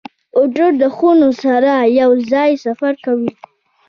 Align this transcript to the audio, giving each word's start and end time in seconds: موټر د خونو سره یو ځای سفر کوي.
موټر 0.35 0.69
د 0.81 0.83
خونو 0.95 1.29
سره 1.43 1.71
یو 1.99 2.11
ځای 2.31 2.51
سفر 2.65 2.93
کوي. 3.05 3.31